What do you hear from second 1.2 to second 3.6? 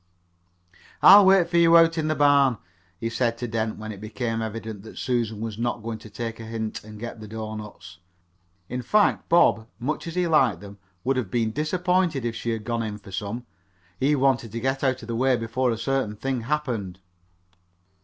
wait for you out in the barn," he said to